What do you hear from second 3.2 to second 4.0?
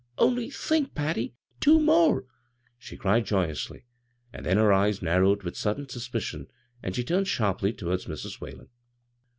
joyously;